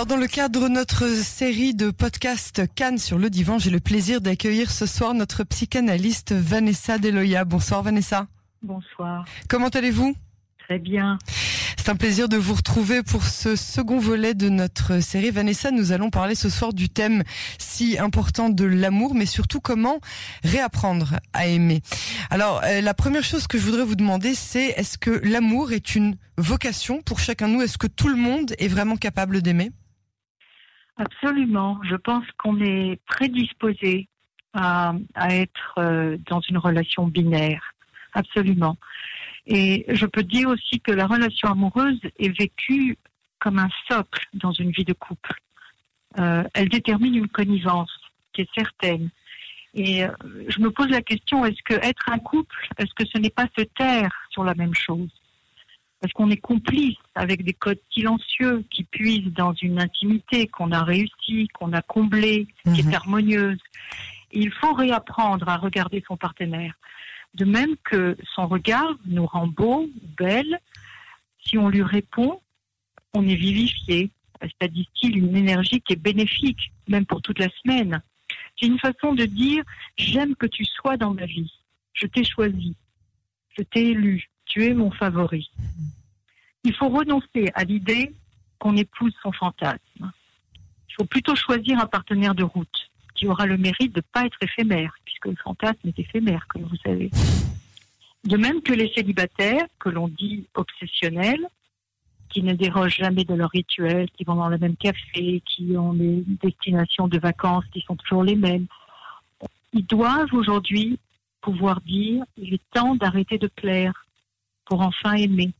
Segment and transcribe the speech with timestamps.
[0.00, 3.80] Alors dans le cadre de notre série de podcasts Cannes sur le divan, j'ai le
[3.80, 7.44] plaisir d'accueillir ce soir notre psychanalyste Vanessa Deloya.
[7.44, 8.26] Bonsoir Vanessa.
[8.62, 9.26] Bonsoir.
[9.50, 10.16] Comment allez-vous?
[10.56, 11.18] Très bien.
[11.76, 15.30] C'est un plaisir de vous retrouver pour ce second volet de notre série.
[15.30, 17.22] Vanessa, nous allons parler ce soir du thème
[17.58, 20.00] si important de l'amour, mais surtout comment
[20.42, 21.82] réapprendre à aimer.
[22.30, 25.94] Alors, euh, la première chose que je voudrais vous demander, c'est est-ce que l'amour est
[25.94, 27.60] une vocation pour chacun de nous?
[27.60, 29.72] Est-ce que tout le monde est vraiment capable d'aimer?
[31.00, 31.80] Absolument.
[31.82, 34.06] Je pense qu'on est prédisposé
[34.52, 34.92] à,
[35.30, 37.74] être euh, dans une relation binaire.
[38.12, 38.76] Absolument.
[39.46, 42.98] Et je peux dire aussi que la relation amoureuse est vécue
[43.38, 45.32] comme un socle dans une vie de couple.
[46.18, 47.96] Euh, elle détermine une connivence
[48.34, 49.08] qui est certaine.
[49.72, 50.10] Et euh,
[50.48, 53.46] je me pose la question, est-ce que être un couple, est-ce que ce n'est pas
[53.56, 55.19] se taire sur la même chose?
[56.02, 60.82] Est-ce qu'on est complice avec des codes silencieux qui puisent dans une intimité qu'on a
[60.82, 62.90] réussi, qu'on a comblée, qui Mhm.
[62.90, 63.58] est harmonieuse
[64.32, 66.74] Et Il faut réapprendre à regarder son partenaire.
[67.34, 70.58] De même que son regard nous rend beau, belle.
[71.44, 72.40] Si on lui répond,
[73.12, 74.10] on est vivifié.
[74.60, 78.00] Ça distille une énergie qui est bénéfique, même pour toute la semaine.
[78.58, 79.64] C'est une façon de dire
[79.98, 81.52] j'aime que tu sois dans ma vie.
[81.92, 82.74] Je t'ai choisi.
[83.58, 84.30] Je t'ai élu.
[84.46, 85.50] Tu es mon favori.
[86.64, 88.14] Il faut renoncer à l'idée
[88.58, 90.12] qu'on épouse son fantasme.
[90.88, 94.26] Il faut plutôt choisir un partenaire de route qui aura le mérite de ne pas
[94.26, 97.10] être éphémère, puisque le fantasme est éphémère, comme vous savez.
[98.24, 101.46] De même que les célibataires, que l'on dit obsessionnels,
[102.28, 105.94] qui ne dérogent jamais de leur rituel, qui vont dans le même café, qui ont
[105.94, 108.66] des destinations de vacances qui sont toujours les mêmes,
[109.72, 110.98] ils doivent aujourd'hui
[111.40, 114.06] pouvoir dire il est temps d'arrêter de plaire
[114.64, 115.52] pour enfin aimer.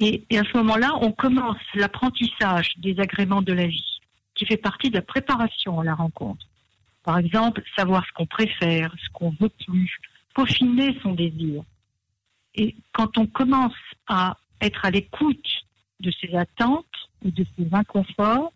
[0.00, 4.00] Et, à ce moment-là, on commence l'apprentissage des agréments de la vie,
[4.34, 6.46] qui fait partie de la préparation à la rencontre.
[7.02, 10.00] Par exemple, savoir ce qu'on préfère, ce qu'on veut plus,
[10.34, 11.62] peaufiner son désir.
[12.54, 13.74] Et quand on commence
[14.06, 15.64] à être à l'écoute
[16.00, 16.86] de ses attentes
[17.24, 18.52] et de ses inconforts,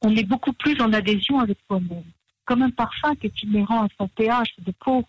[0.00, 2.04] on est beaucoup plus en adhésion avec soi-même,
[2.46, 5.04] comme un parfum qui est inhérent à son pH de peau.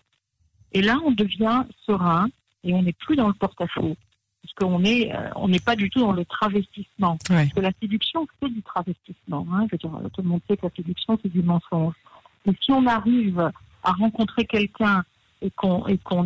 [0.72, 2.28] Et là, on devient serein
[2.62, 3.96] et on n'est plus dans le porte-à-faux,
[4.42, 7.12] parce qu'on est, euh, on n'est pas du tout dans le travestissement.
[7.28, 7.44] Ouais.
[7.44, 9.46] Parce que la séduction, c'est du travestissement.
[9.52, 9.66] Hein.
[9.70, 11.94] Je veux dire, tout le monde sait que la séduction, c'est du mensonge.
[12.46, 13.38] Et si on arrive
[13.82, 15.04] à rencontrer quelqu'un
[15.42, 16.24] et qu'on et qu'on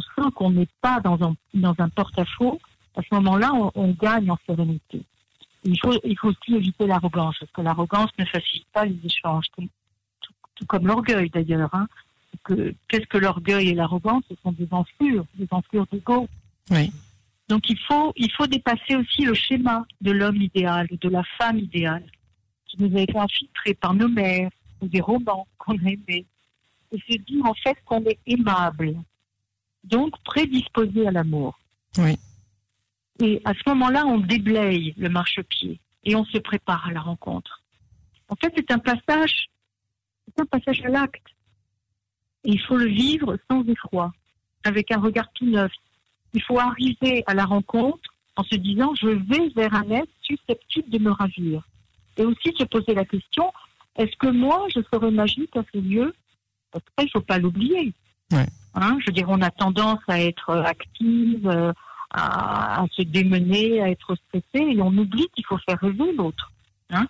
[0.00, 2.60] sent qu'on n'est pas dans un dans un porte-à-faux,
[2.96, 5.02] à ce moment-là, on, on gagne en sérénité.
[5.64, 9.46] Il faut il faut aussi éviter l'arrogance, parce que l'arrogance ne facilite pas les échanges,
[9.56, 9.66] tout,
[10.20, 11.70] tout- tout comme l'orgueil d'ailleurs.
[11.74, 11.88] Hein.
[12.44, 14.22] Que- Qu'est-ce que l'orgueil et l'arrogance?
[14.30, 16.28] Ce sont des enflures, des enflures d'ego.
[16.70, 16.92] Oui.
[17.48, 21.58] Donc il faut, il faut dépasser aussi le schéma de l'homme idéal, de la femme
[21.58, 22.04] idéale,
[22.66, 26.26] qui nous a été infiltré par nos mères ou des romans qu'on a aimés.
[26.92, 28.96] Et se dire en fait qu'on est aimable,
[29.84, 31.58] donc prédisposé à l'amour.
[31.98, 32.16] Oui.
[33.20, 37.62] Et à ce moment-là, on déblaye le marchepied et on se prépare à la rencontre.
[38.28, 39.48] En fait, c'est un passage,
[40.26, 41.26] c'est un passage à l'acte.
[42.44, 44.12] Et il faut le vivre sans effroi,
[44.64, 45.72] avec un regard tout neuf.
[46.36, 50.90] Il faut arriver à la rencontre en se disant je vais vers un être susceptible
[50.90, 51.62] de me ravir.
[52.18, 53.46] Et aussi se poser la question
[53.96, 56.14] est-ce que moi je serai magique à ce lieu?
[56.70, 57.94] Parce qu'il ne faut pas l'oublier.
[58.30, 58.46] Ouais.
[58.74, 61.72] Hein, je veux dire, on a tendance à être active, euh,
[62.10, 66.52] à, à se démener, à être stressé, et on oublie qu'il faut faire rêver l'autre.
[66.90, 67.06] Hein.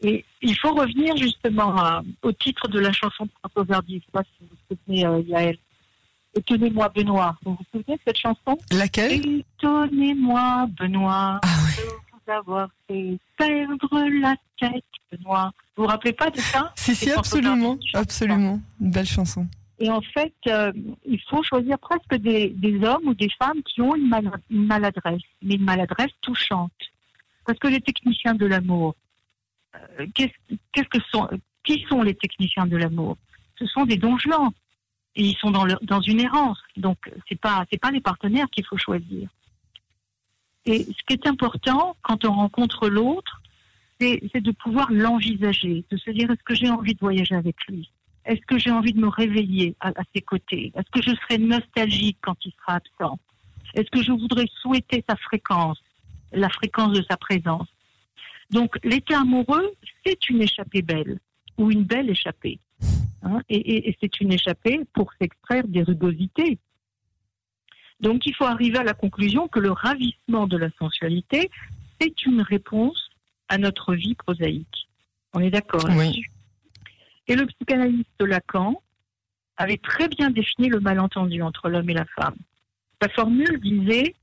[0.00, 3.92] Et il faut revenir justement à- au titre de la chanson de François Verdi.
[3.92, 5.58] Je ne sais pas si vous vous souvenez, euh, Yael.
[6.38, 7.36] Étonnez-moi, Benoît.
[7.44, 8.56] Vous vous souvenez de cette chanson?
[8.70, 9.42] Laquelle?
[9.58, 11.82] Étonnez-moi, Benoît, Ah oui.
[11.82, 15.52] de vous avoir fait perdre la tête, Benoît.
[15.76, 16.72] Vous vous rappelez pas de ça?
[16.76, 17.76] Si, si, absolument.
[17.94, 18.60] Absolument.
[18.80, 19.46] Une belle chanson.
[19.80, 20.72] Et en fait, euh,
[21.06, 24.66] il faut choisir presque des, des hommes ou des femmes qui ont une, mal- une
[24.66, 26.72] maladresse, mais une maladresse touchante.
[27.46, 28.94] Parce que les techniciens de l'amour,
[29.76, 31.28] euh, qu'est-ce que sont,
[31.64, 33.16] qui sont les techniciens de l'amour?
[33.58, 34.52] Ce sont des donjons
[35.24, 36.58] ils sont dans, une errance.
[36.76, 36.98] Donc
[37.28, 39.28] c'est pas pas les partenaires qu'il faut choisir.
[40.66, 43.40] Et ce qui est important quand on rencontre l'autre,
[44.00, 47.56] c'est c'est de pouvoir l'envisager, de se dire est-ce que j'ai envie de voyager avec
[47.66, 47.90] lui?
[48.24, 50.72] Est-ce que j'ai envie de me réveiller à, à ses côtés?
[50.74, 53.18] Est-ce que je serai nostalgique quand il sera absent?
[53.74, 55.78] Est-ce que je voudrais souhaiter sa fréquence,
[56.32, 57.68] la fréquence de sa présence?
[58.50, 59.74] Donc, l'état amoureux,
[60.04, 61.18] c'est une échappée belle
[61.58, 62.58] ou une belle échappée.
[63.22, 66.58] Hein, et et- et c'est une échappée pour s'extraire des rugosités.
[68.00, 71.50] Donc, il faut arriver à la conclusion que le ravissement de la sensualité,
[72.00, 73.10] c'est une réponse
[73.48, 74.88] à notre vie prosaïque.
[75.34, 76.30] On est d'accord là-dessus.
[77.26, 78.80] Et le psychanalyste Lacan
[79.56, 82.36] avait très bien défini le malentendu entre l'homme et la femme.
[83.02, 84.14] Sa formule disait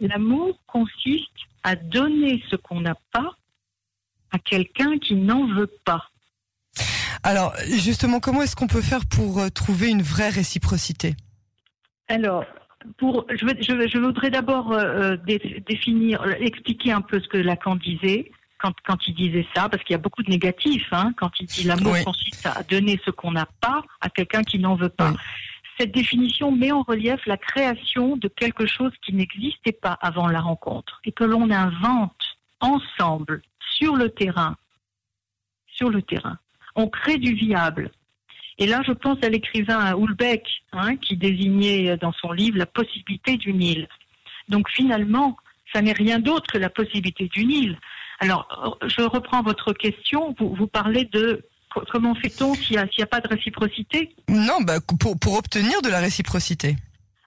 [0.00, 1.28] L'amour consiste
[1.62, 3.36] à donner ce qu'on n'a pas
[4.32, 6.09] à quelqu'un qui n'en veut pas.
[7.22, 11.14] Alors, justement, comment est-ce qu'on peut faire pour euh, trouver une vraie réciprocité?
[12.08, 12.44] Alors,
[12.96, 18.30] pour, je, je, voudrais d'abord euh, euh, définir, expliquer un peu ce que Lacan disait
[18.58, 21.46] quand, quand il disait ça, parce qu'il y a beaucoup de négatifs, hein, quand il
[21.46, 25.14] dit l'amour consiste à donner ce qu'on n'a pas à quelqu'un qui n'en veut pas.
[25.78, 30.40] Cette définition met en relief la création de quelque chose qui n'existait pas avant la
[30.40, 33.40] rencontre et que l'on invente ensemble
[33.78, 34.56] sur le terrain.
[35.66, 36.38] Sur le terrain.
[36.76, 37.90] On crée du viable.
[38.58, 43.36] Et là, je pense à l'écrivain Hulbeck, hein, qui désignait dans son livre la possibilité
[43.36, 43.88] du Nil.
[44.48, 45.36] Donc finalement,
[45.72, 47.78] ça n'est rien d'autre que la possibilité du Nil.
[48.18, 50.34] Alors, je reprends votre question.
[50.38, 51.42] Vous, vous parlez de
[51.90, 54.14] comment fait-on s'il n'y a, pas de réciprocité?
[54.28, 56.76] Non, bah, pour, pour obtenir de la réciprocité.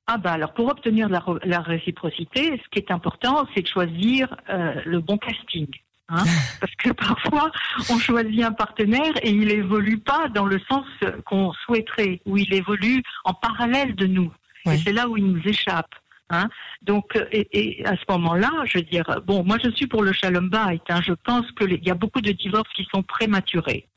[0.06, 4.36] Ah bah alors pour obtenir la, la réciprocité, ce qui est important, c'est de choisir
[4.50, 5.68] euh, le bon casting.
[6.14, 6.24] Hein
[6.60, 7.52] Parce que parfois,
[7.90, 10.86] on choisit un partenaire et il évolue pas dans le sens
[11.26, 14.32] qu'on souhaiterait, ou il évolue en parallèle de nous.
[14.66, 15.94] Et c'est là où il nous échappe.
[16.30, 16.50] Hein
[16.82, 20.50] Donc, et, à ce moment-là, je veux dire, bon, moi je suis pour le shalom
[20.50, 20.80] bait.
[20.90, 23.88] Hein, je pense qu'il y a beaucoup de divorces qui sont prématurés.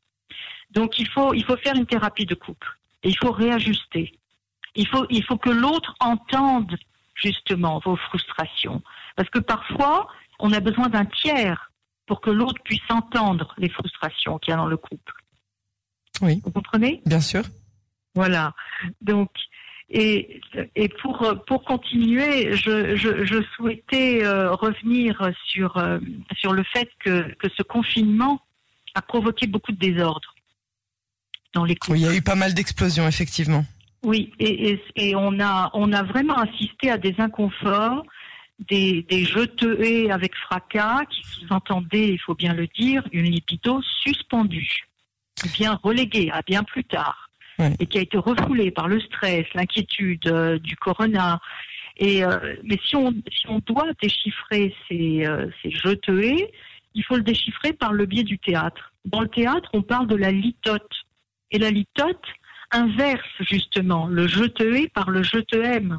[0.73, 2.69] Donc il faut, il faut faire une thérapie de couple.
[3.05, 4.19] Et il faut réajuster.
[4.75, 6.77] Il faut, il faut que l'autre entende
[7.15, 8.83] justement vos frustrations.
[9.15, 10.09] Parce que parfois,
[10.41, 11.71] on a besoin d'un tiers
[12.07, 15.13] pour que l'autre puisse entendre les frustrations qu'il y a dans le couple.
[16.23, 16.41] Oui.
[16.45, 17.03] Vous comprenez?
[17.05, 17.43] Bien sûr.
[18.15, 18.55] Voilà.
[19.01, 19.31] Donc,
[19.91, 20.41] et,
[20.75, 25.99] et pour, pour continuer, je, je, je souhaitais euh, revenir sur, euh,
[26.37, 28.41] sur le fait que, que ce confinement
[28.95, 30.35] a provoqué beaucoup de désordre
[31.53, 31.93] dans les couples.
[31.93, 33.65] Oui, il y a eu pas mal d'explosions, effectivement.
[34.03, 38.05] Oui, et, et, et, on, a, on a vraiment assisté à des inconforts,
[38.59, 44.87] des, des avec fracas qui sous-entendaient, il faut bien le dire, une libido suspendue,
[45.55, 47.27] bien reléguée à bien plus tard
[47.79, 51.41] et qui a été refoulé par le stress, l'inquiétude euh, du corona.
[51.97, 55.71] Et euh, mais si on si on doit déchiffrer ces euh, ces
[56.95, 58.93] il faut le déchiffrer par le biais du théâtre.
[59.05, 60.91] Dans le théâtre, on parle de la litote.
[61.51, 62.25] Et la litote
[62.73, 65.99] inverse justement le je te par le je te aime.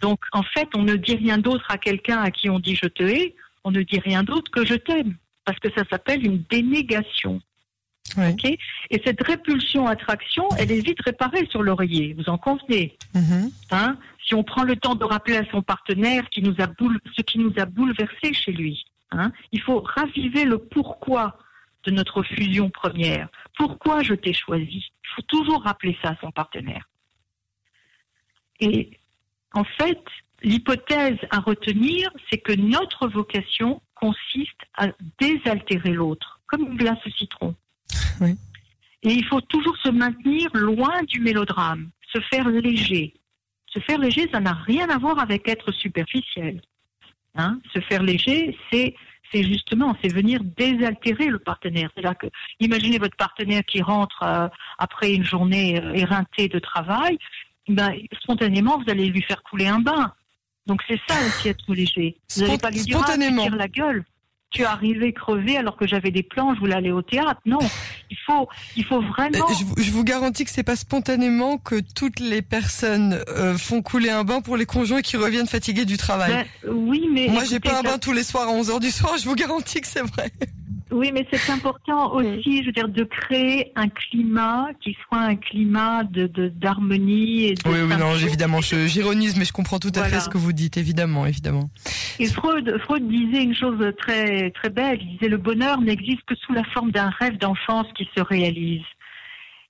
[0.00, 2.86] Donc en fait, on ne dit rien d'autre à quelqu'un à qui on dit je
[2.86, 3.34] te hais,
[3.64, 7.40] on ne dit rien d'autre que je t'aime, parce que ça s'appelle une dénégation.
[8.16, 12.96] Et cette répulsion-attraction, elle est vite réparée sur l'oreiller, vous en convenez?
[13.14, 13.52] Mm-hmm.
[13.70, 13.98] Hein?
[14.26, 16.68] Si on prend le temps de rappeler à son partenaire qui nous a
[17.16, 21.38] ce qui nous a bouleversé chez lui, hein il faut raviver le pourquoi
[21.84, 23.28] de notre fusion première.
[23.56, 24.90] Pourquoi je t'ai choisi?
[25.04, 26.88] Il faut toujours rappeler ça à son partenaire.
[28.60, 28.97] Et
[29.54, 30.02] en fait,
[30.42, 34.88] l'hypothèse à retenir, c'est que notre vocation consiste à
[35.20, 37.54] désaltérer l'autre, comme une glace au citron.
[39.02, 43.14] Et il faut toujours se maintenir loin du mélodrame, se faire léger.
[43.66, 46.60] Se faire léger, ça n'a rien à voir avec être superficiel.
[47.34, 47.60] Hein?
[47.72, 48.94] Se faire léger, c'est
[49.30, 51.90] c'est justement, c'est venir désaltérer le partenaire.
[51.94, 52.26] C'est-à-dire que,
[52.60, 57.18] imaginez votre partenaire qui rentre euh, après une journée euh, éreintée de travail,
[57.68, 60.12] ben, spontanément, vous allez lui faire couler un bain.
[60.66, 62.16] Donc c'est ça aussi être léger.
[62.34, 64.04] Vous n'allez pas lui dire, ah, la gueule
[64.50, 67.40] tu es arrivé crevé alors que j'avais des plans, je voulais aller au théâtre.
[67.44, 67.58] Non,
[68.10, 69.46] il faut, il faut vraiment.
[69.76, 74.24] Je, vous garantis que c'est pas spontanément que toutes les personnes euh, font couler un
[74.24, 76.46] bain pour les conjoints qui reviennent fatigués du travail.
[76.62, 78.90] Ben, oui, mais moi j'ai pas un bain tous les soirs à 11 h du
[78.90, 79.16] soir.
[79.18, 80.32] Je vous garantis que c'est vrai.
[80.90, 85.36] Oui, mais c'est important aussi, je veux dire, de créer un climat qui soit un
[85.36, 87.68] climat de d'harmonie et de.
[87.68, 90.76] Oui, oui, non, évidemment, j'ironise, mais je comprends tout à fait ce que vous dites,
[90.76, 91.70] évidemment, évidemment.
[92.18, 94.98] Et Freud, Freud disait une chose très très belle.
[95.00, 98.84] Il disait le bonheur n'existe que sous la forme d'un rêve d'enfance qui se réalise.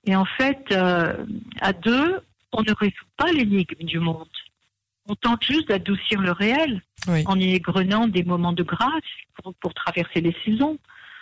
[0.05, 1.13] Et en fait, euh,
[1.61, 2.19] à deux,
[2.53, 4.27] on ne résout pas l'énigme du monde.
[5.07, 9.01] On tente juste d'adoucir le réel en y égrenant des moments de grâce
[9.41, 10.77] pour, pour traverser les saisons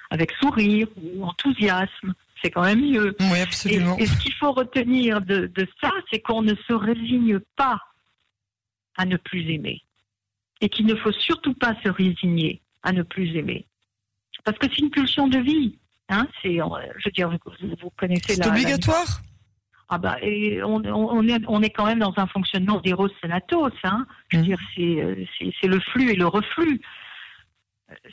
[0.09, 2.13] avec sourire ou enthousiasme.
[2.41, 3.15] C'est quand même mieux.
[3.19, 3.97] Oui, absolument.
[3.97, 7.79] Et, ce qu'il faut retenir de, de ça, c'est qu'on ne se résigne pas
[8.95, 9.81] à ne plus aimer.
[10.61, 13.65] Et qu'il ne faut surtout pas se résigner à ne plus aimer.
[14.43, 15.77] Parce que c'est une pulsion de vie.
[16.09, 19.21] Hein, c'est, je veux dire, vous, vous connaissez C'est obligatoire?
[19.89, 23.71] Ah bah, et on, on, est, on est quand même dans un fonctionnement d'Eros Senatos.
[23.83, 24.05] Hein.
[24.29, 24.45] Je veux mmh.
[24.45, 26.81] dire, c'est, c'est le flux et le reflux.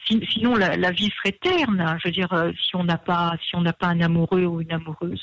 [0.06, 1.96] Sinon, la, vie serait terne.
[2.02, 4.72] Je veux dire, si on n'a pas, si on n'a pas un amoureux ou une
[4.72, 5.22] amoureuse.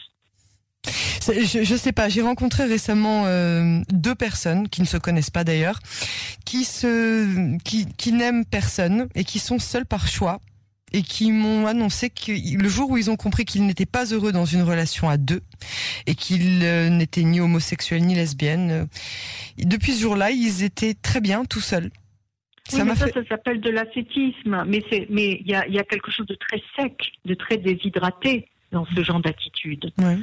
[1.27, 2.09] Je, je sais pas.
[2.09, 3.25] J'ai rencontré récemment
[3.89, 5.79] deux personnes qui ne se connaissent pas d'ailleurs,
[6.45, 10.39] qui se, qui, n'aiment personne et qui sont seules par choix
[10.93, 14.31] et qui m'ont annoncé que le jour où ils ont compris qu'ils n'étaient pas heureux
[14.31, 15.41] dans une relation à deux
[16.05, 18.85] et qu'ils euh, n'étaient ni homosexuels ni lesbiennes, euh,
[19.57, 21.91] depuis ce jour-là, ils étaient très bien tout seuls.
[22.71, 26.11] Ça, ça, ça s'appelle de l'ascétisme, mais c'est, mais il y a, y a quelque
[26.11, 29.91] chose de très sec, de très déshydraté dans ce genre d'attitude.
[29.97, 30.17] Ouais.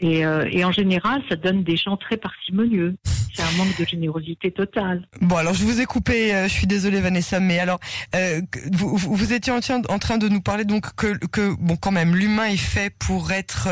[0.00, 2.94] Et, euh, et, en général, ça donne des gens très parcimonieux.
[3.34, 5.06] C'est un manque de générosité totale.
[5.20, 7.78] Bon, alors je vous ai coupé, euh, je suis désolée Vanessa, mais alors
[8.14, 8.40] euh,
[8.72, 9.58] vous, vous, étiez en,
[9.88, 13.32] en, train de nous parler donc que, que bon, quand même, l'humain est fait pour
[13.32, 13.68] être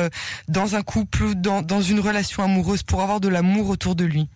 [0.49, 4.29] dans un couple, dans, dans une relation amoureuse, pour avoir de l'amour autour de lui.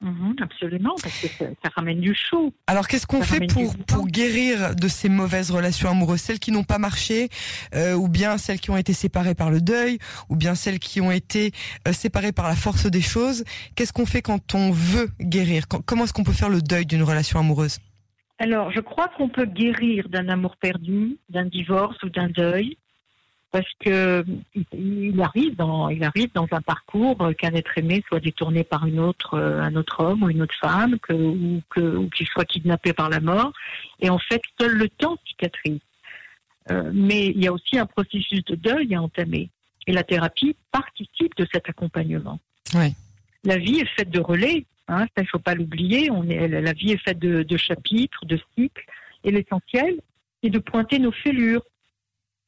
[0.00, 2.54] Mhm, absolument, parce que ça, ramène du chaud.
[2.66, 6.64] Alors qu'est-ce qu'on fait pour, pour guérir de ces mauvaises relations amoureuses, celles qui n'ont
[6.64, 7.28] pas marché,
[7.74, 9.98] euh, ou bien celles qui ont été séparées par le deuil,
[10.30, 11.52] ou bien celles qui ont été
[11.86, 13.44] euh, séparées par la force des choses?
[13.74, 15.64] Qu'est-ce qu'on fait quand on veut guérir?
[15.68, 17.78] Comment est-ce qu'on peut faire le deuil d'une relation amoureuse?
[18.38, 22.78] Alors je crois qu'on peut guérir d'un amour perdu, d'un divorce ou d'un deuil
[23.50, 24.24] parce que
[24.72, 29.00] il arrive dans il arrive dans un parcours qu'un être aimé soit détourné par une
[29.00, 32.44] autre euh, un autre homme ou une autre femme que ou que ou qu'il soit
[32.44, 33.52] kidnappé par la mort.
[34.00, 35.80] Et en fait seul le temps cicatrise.
[36.70, 39.48] Euh, mais il y a aussi un processus de deuil à entamer.
[39.86, 42.38] Et la thérapie participe de cet accompagnement.
[42.74, 42.94] Oui.
[43.42, 46.10] la vie est faite de relais hein, ça il faut pas l'oublier.
[46.10, 48.84] On est la vie est faite de, de chapitres de cycles.
[49.24, 49.96] Et l'essentiel
[50.42, 51.64] c'est de pointer nos fêlures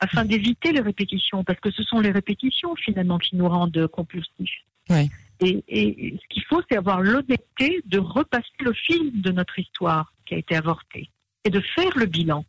[0.03, 4.65] afin d'éviter les répétitions, parce que ce sont les répétitions finalement qui nous rendent compulsifs.
[4.91, 5.09] Oui.
[5.39, 10.13] Et, et, ce qu'il faut, c'est avoir l'honnêteté de repasser le film de notre histoire
[10.27, 11.09] qui a été avortée
[11.45, 12.45] et de faire le bilan.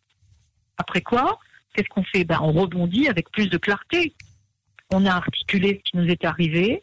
[0.78, 1.40] Après quoi,
[1.74, 2.24] qu'est-ce qu'on fait?
[2.24, 4.14] Ben, On rebondit avec plus de clarté.
[4.92, 6.82] On a articulé ce qui nous est arrivé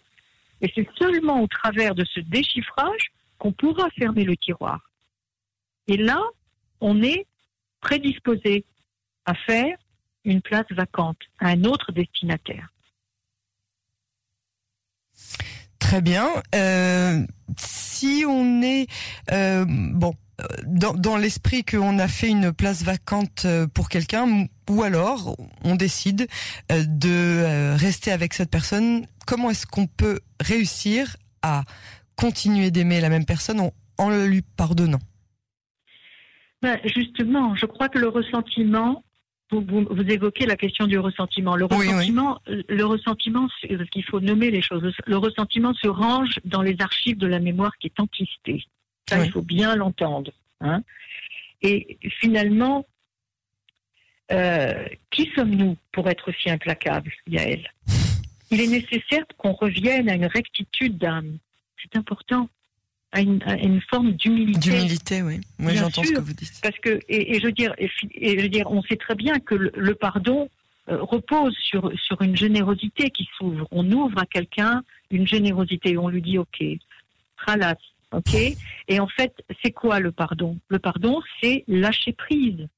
[0.61, 4.89] et c'est seulement au travers de ce déchiffrage qu'on pourra fermer le tiroir.
[5.89, 6.23] Et là,
[6.81, 7.27] on est
[7.81, 8.65] prédisposé
[9.27, 9.77] à faire
[10.25, 12.69] une place vacante à un autre destinataire.
[15.79, 16.29] Très bien.
[16.55, 17.27] Euh,
[17.59, 18.87] si on est
[19.33, 20.15] euh, bon
[20.65, 25.75] dans, dans l'esprit qu'on a fait une place vacante euh, pour quelqu'un, ou alors on
[25.75, 26.29] décide
[26.71, 31.65] de rester avec cette personne, comment est-ce qu'on peut réussir à
[32.15, 35.01] continuer d'aimer la même personne en, en lui pardonnant?
[36.63, 39.03] Ben Justement, je crois que le ressentiment
[39.51, 41.57] vous, évoquez la question du ressentiment.
[41.57, 44.93] Le ressentiment, le ressentiment, parce qu'il faut nommer les choses.
[45.07, 48.65] Le ressentiment se range dans les archives de la mémoire qui est enquistée.
[49.09, 50.31] Ça, il faut bien l'entendre.
[50.61, 50.83] Hein.
[51.63, 52.87] Et finalement,
[54.33, 57.69] euh, qui sommes-nous pour être si implacables, Yael
[58.51, 61.39] Il est nécessaire qu'on revienne à une rectitude d'âme.
[61.83, 62.49] C'est important
[63.13, 64.71] à une, forme d'humilité.
[64.71, 65.41] D'humilité, oui.
[65.59, 66.61] Moi, j'entends ce que vous dites.
[66.63, 67.89] Parce que, et, je veux dire, et,
[68.39, 70.49] je veux dire, on sait très bien que le, pardon
[70.89, 73.67] euh, repose sur sur une générosité qui s'ouvre.
[73.73, 76.63] On ouvre à quelqu'un une générosité, on lui dit OK,
[77.37, 77.75] ralas,
[78.13, 78.35] OK.
[78.89, 80.59] Et en fait, c'est quoi le pardon?
[80.69, 82.69] Le pardon, c'est lâcher prise.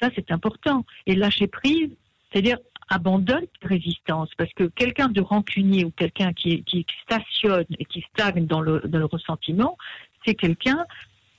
[0.00, 0.84] Ça, c'est important.
[1.06, 1.90] Et lâcher prise,
[2.30, 8.04] c'est-à-dire abandonne résistance parce que quelqu'un de rancunier ou quelqu'un qui, qui, stationne et qui
[8.12, 9.76] stagne dans le, dans le ressentiment,
[10.24, 10.84] c'est quelqu'un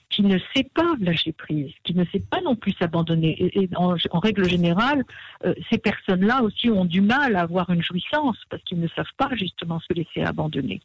[0.09, 3.35] qui ne sait pas lâcher prise, qui ne sait pas non plus s'abandonner.
[3.39, 5.03] Et, en, règle générale,
[5.45, 9.05] euh, ces personnes-là aussi ont du mal à avoir une jouissance parce qu'ils ne savent
[9.17, 10.81] pas justement se laisser abandonner.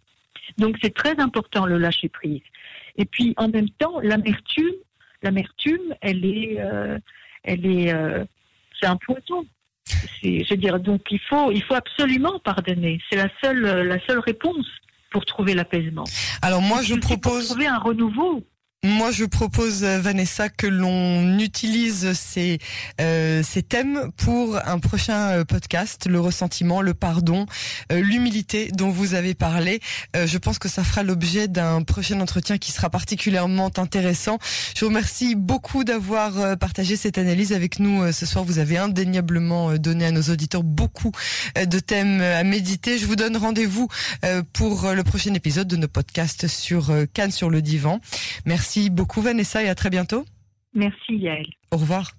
[0.59, 2.43] Donc c'est très important le lâcher prise.
[2.97, 4.75] Et puis en même temps, l'amertume,
[5.23, 6.99] l'amertume, elle est, euh,
[7.45, 8.25] elle est, euh,
[8.81, 9.47] c'est un poison
[10.23, 13.01] je veux dire, donc il faut, il faut absolument pardonner.
[13.11, 14.67] C'est la seule, la seule réponse
[15.11, 16.05] pour trouver l'apaisement.
[16.43, 18.45] Alors moi, je propose trouver un renouveau.
[18.83, 22.59] Moi, je propose, euh, Vanessa, que l'on utilise ces,
[22.99, 27.45] euh, ces thèmes pour un prochain euh, podcast, le ressentiment, le pardon,
[27.93, 29.81] euh, l'humilité dont vous avez parlé.
[30.15, 34.39] je pense que ça fera l'objet d'un prochain entretien qui sera particulièrement intéressant.
[34.75, 38.45] Je vous remercie beaucoup d'avoir partagé cette analyse avec nous ce soir.
[38.45, 41.13] Vous avez indéniablement donné à nos auditeurs beaucoup
[41.57, 42.97] de thèmes à méditer.
[42.97, 43.89] Je vous donne rendez-vous
[44.53, 48.01] pour le prochain épisode de nos podcasts sur Cannes sur le divan.
[48.47, 50.25] Merci Merci beaucoup Vanessa et à très bientôt.
[50.75, 51.45] Merci Yael.
[51.73, 52.13] Au revoir.